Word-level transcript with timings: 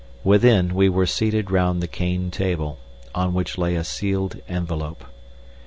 Within 0.23 0.73
we 0.73 0.89
were 0.89 1.05
seated 1.05 1.51
round 1.51 1.79
the 1.79 1.87
cane 1.87 2.31
table, 2.31 2.79
on 3.13 3.35
which 3.35 3.59
lay 3.59 3.75
a 3.75 3.83
sealed 3.83 4.37
envelope. 4.49 5.05